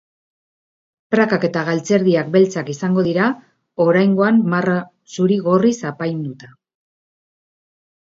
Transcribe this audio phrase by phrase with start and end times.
[1.15, 3.29] Prakak eta galtzerdiak beltzak izango dira,
[3.87, 4.81] oraingoan, marra
[5.15, 6.55] zuri-gorriz apainduta.